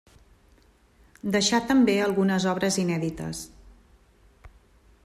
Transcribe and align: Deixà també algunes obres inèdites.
Deixà 1.35 1.59
també 1.73 1.99
algunes 2.07 2.49
obres 2.55 2.79
inèdites. 2.85 3.45